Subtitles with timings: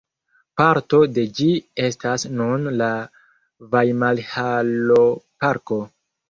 [0.59, 1.49] Parto de ĝi
[1.87, 2.87] estas nun la
[3.77, 5.81] Vajmarhaloparko.